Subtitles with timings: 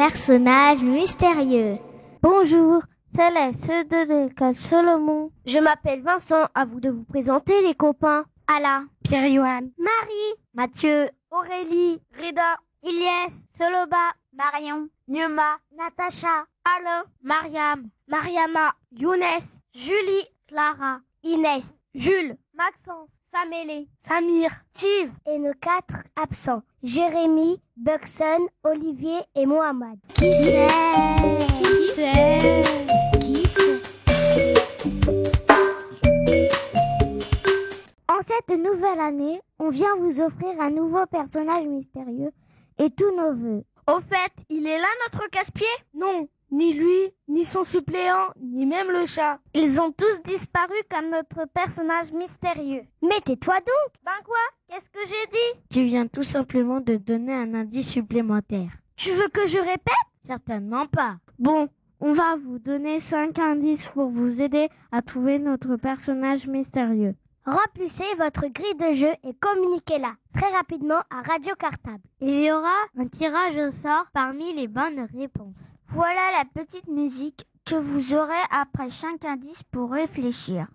[0.00, 1.76] personnage mystérieux.
[2.22, 2.82] Bonjour,
[3.14, 5.30] c'est la ceux de l'école Solomon.
[5.44, 8.24] Je m'appelle Vincent, à vous de vous présenter les copains.
[8.46, 19.42] Alain, Pierre-Yoann, Marie, Mathieu, Aurélie, Reda, Ilyes, Soloba, Marion, Niema, Natacha, Alain, Mariam, Mariama, Younes,
[19.74, 21.62] Julie, Clara, Inès,
[21.94, 26.62] Jules, Maxence, Samélé, Samir, Steve et nos quatre absents.
[26.82, 29.98] Jérémy, Buxton, Olivier et Mohamed.
[30.14, 30.66] Qui c'est
[31.62, 32.62] Qui c'est
[33.20, 33.82] Qui c'est
[38.08, 42.32] En cette nouvelle année, on vient vous offrir un nouveau personnage mystérieux
[42.78, 43.64] et tous nos vœux.
[43.86, 45.66] Au fait, il est là notre casse-pied?
[45.94, 49.38] Non, ni lui, ni son suppléant, ni même le chat.
[49.54, 52.82] Ils ont tous disparu comme notre personnage mystérieux.
[53.02, 54.36] Mais tais-toi donc Ben quoi?
[54.68, 55.60] Qu'est-ce que j'ai dit?
[55.70, 58.70] Tu viens tout simplement de donner un indice supplémentaire.
[58.96, 59.94] Tu veux que je répète?
[60.26, 61.16] Certainement pas.
[61.38, 61.68] Bon,
[62.00, 67.14] on va vous donner 5 indices pour vous aider à trouver notre personnage mystérieux.
[67.46, 72.02] Remplissez votre grille de jeu et communiquez-la très rapidement à Radio Cartable.
[72.20, 75.76] Il y aura un tirage au sort parmi les bonnes réponses.
[75.92, 80.68] Voilà la petite musique que vous aurez après chaque indice pour réfléchir.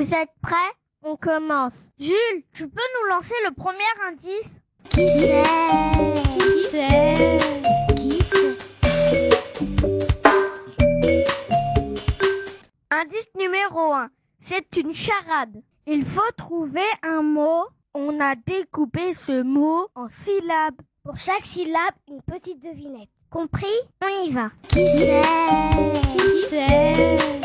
[0.00, 0.54] Vous êtes prêts?
[1.02, 1.72] On commence.
[1.98, 4.46] Jules, tu peux nous lancer le premier indice?
[4.90, 5.42] Qui c'est?
[6.38, 7.14] Qui c'est?
[7.96, 8.56] Qui c'est?
[12.92, 14.08] Indice numéro 1.
[14.42, 15.60] C'est une charade.
[15.88, 17.64] Il faut trouver un mot.
[17.92, 20.80] On a découpé ce mot en syllabes.
[21.02, 23.08] Pour chaque syllabe, une petite devinette.
[23.30, 23.66] Compris?
[24.04, 24.50] On y va.
[24.68, 25.22] Qui c'est?
[26.16, 27.37] Qui c'est?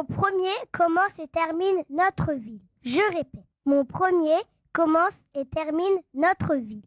[0.00, 2.62] Mon premier commence et termine notre ville.
[2.82, 3.44] Je répète.
[3.66, 4.38] Mon premier
[4.72, 6.80] commence et termine notre ville.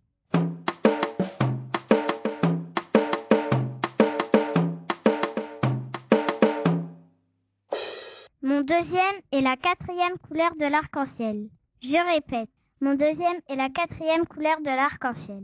[8.42, 11.50] Mon deuxième est la quatrième couleur de l'arc-en-ciel.
[11.84, 12.50] Je répète.
[12.82, 15.44] Mon deuxième est la quatrième couleur de l'arc-en-ciel.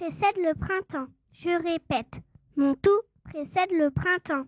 [0.00, 1.08] Précède le printemps.
[1.42, 2.22] Je répète.
[2.56, 4.46] Mon tout précède le printemps.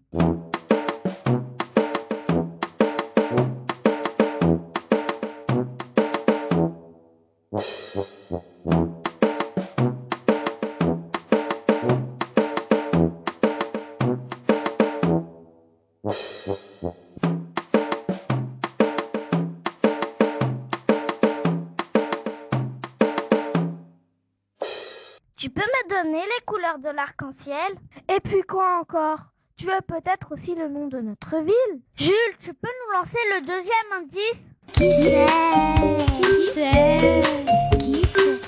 [25.42, 27.74] Tu peux me donner les couleurs de l'arc-en-ciel?
[28.08, 29.18] Et puis quoi encore?
[29.56, 31.80] Tu veux peut-être aussi le nom de notre ville?
[31.96, 34.38] Jules, tu peux nous lancer le deuxième indice?
[34.72, 35.26] Qui c'est
[36.22, 37.20] Qui c'est
[37.80, 38.38] Qui c'est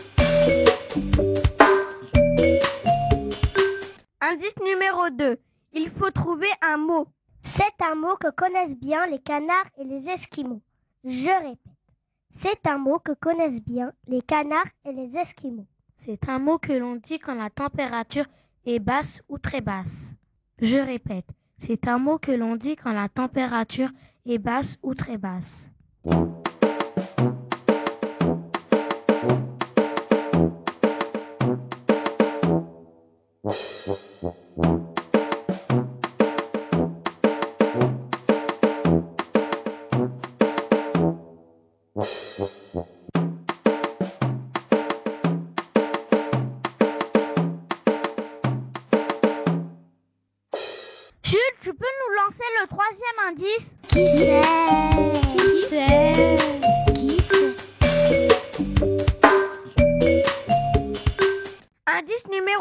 [4.20, 5.40] Indice numéro 2.
[5.72, 7.08] Il faut trouver un mot.
[7.42, 10.62] C'est un mot que connaissent bien les canards et les esquimaux.
[11.02, 11.58] Je répète.
[12.30, 15.66] C'est un mot que connaissent bien les canards et les esquimaux.
[16.06, 18.26] C'est un mot que l'on dit quand la température
[18.66, 20.10] est basse ou très basse.
[20.60, 21.24] Je répète,
[21.58, 23.88] c'est un mot que l'on dit quand la température
[24.26, 25.66] est basse ou très basse.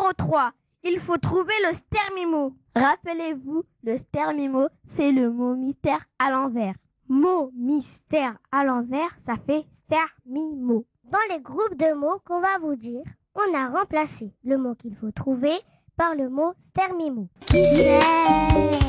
[0.04, 0.52] Numéro 3.
[0.84, 2.54] Il faut trouver le stermimo.
[2.76, 4.68] Rappelez-vous, le stermimo,
[4.98, 6.76] c'est le mot mystère à l'envers.
[7.08, 10.86] Mot mystère à l'envers, ça fait stermimo.
[11.06, 13.04] Dans les groupes de mots qu'on va vous dire,
[13.36, 15.58] on a remplacé le mot qu'il faut trouver
[15.96, 17.30] par le mot stermimo.
[17.46, 18.00] Qui c'est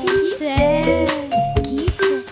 [0.00, 2.25] Qui c'est Qui c'est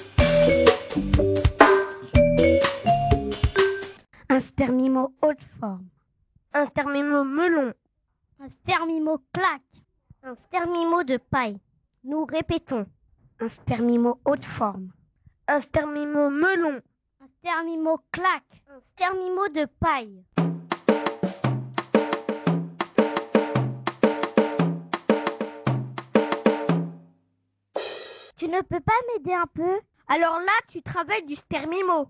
[4.28, 5.86] Un stermimo haute forme.
[6.54, 7.74] Un stermimo melon.
[8.44, 9.62] Un stermimo claque.
[10.24, 11.60] Un stermimo de paille.
[12.02, 12.86] Nous répétons.
[13.38, 14.90] Un stermimo haute forme.
[15.46, 16.80] Un stermimo melon.
[17.20, 18.64] Un stermimo claque.
[18.68, 20.24] Un stermimo de paille.
[28.36, 29.78] Tu ne peux pas m'aider un peu?
[30.08, 32.08] Alors là, tu travailles du stermimo.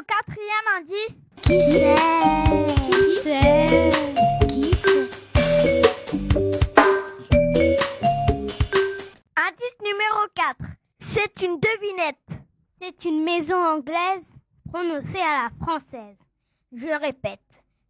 [0.00, 1.96] Le quatrième indice Qui c'est
[2.86, 3.66] Qui c'est
[4.48, 5.06] Qui c'est
[9.36, 10.56] Indice numéro 4.
[11.00, 12.30] C'est une devinette.
[12.80, 14.26] C'est une maison anglaise
[14.70, 16.16] prononcée à la française.
[16.72, 17.40] Je répète.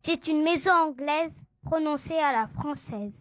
[0.03, 1.33] C'est une maison anglaise
[1.65, 3.15] prononcée à la française.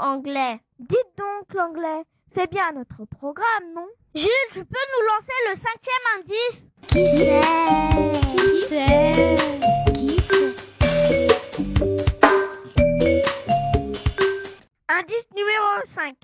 [0.00, 0.60] Anglais.
[0.78, 2.02] Dites donc l'anglais.
[2.34, 3.88] C'est bien notre programme, non?
[4.14, 6.62] Jules, tu peux nous lancer le cinquième indice?
[6.88, 7.40] Qui c'est
[8.36, 9.36] Qui c'est
[9.94, 10.50] Qui c'est
[14.88, 16.16] Indice numéro 5.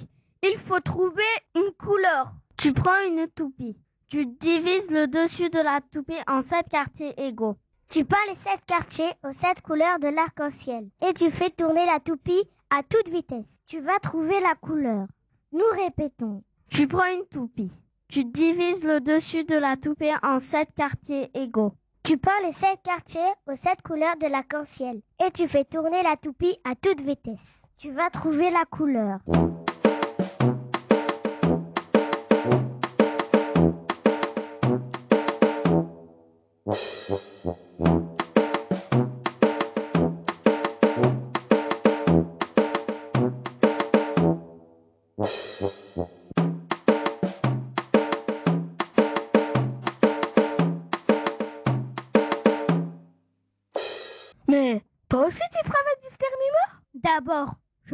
[0.43, 1.23] Il faut trouver
[1.55, 2.33] une couleur.
[2.59, 3.77] Tu prends une toupie.
[4.09, 7.57] Tu divises le dessus de la toupie en sept quartiers égaux.
[7.89, 12.01] Tu peins les sept quartiers aux sept couleurs de l'arc-en-ciel et tu fais tourner la
[12.01, 13.45] toupie à toute vitesse.
[13.69, 15.09] Tu vas trouver la couleur.
[15.51, 16.45] Nous répétons.
[16.69, 17.73] Tu prends une toupie.
[18.09, 21.73] Tu divises le dessus de la toupie en sept quartiers égaux.
[22.05, 26.17] Tu peins les sept quartiers aux sept couleurs de l'arc-en-ciel et tu fais tourner la
[26.17, 27.61] toupie à toute vitesse.
[27.77, 29.19] Tu vas trouver la couleur.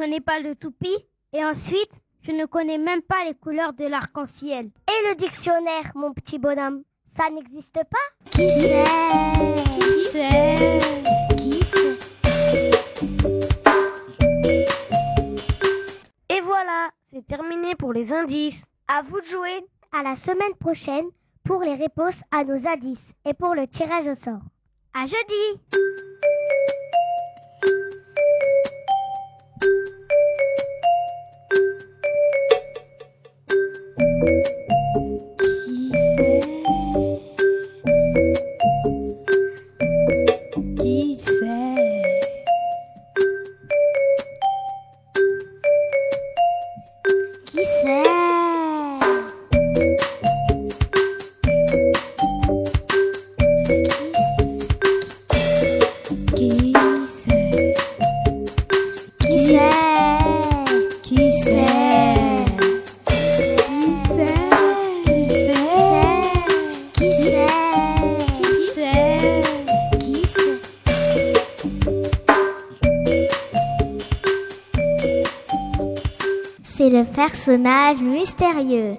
[0.08, 0.98] N'ai pas de toupie
[1.32, 1.92] et ensuite,
[2.22, 4.66] je ne connais même pas les couleurs de l'arc-en-ciel.
[4.66, 6.82] Et le dictionnaire, mon petit bonhomme,
[7.16, 8.30] ça n'existe pas?
[8.30, 8.50] Qui Qui
[10.10, 11.98] c'est c'est Qui c'est
[16.28, 18.60] Et voilà, c'est terminé pour les indices.
[18.88, 19.64] À vous de jouer.
[19.92, 21.06] À la semaine prochaine
[21.44, 24.42] pour les réponses à nos indices et pour le tirage au sort.
[24.94, 25.60] À jeudi
[77.22, 78.96] personnage mystérieux.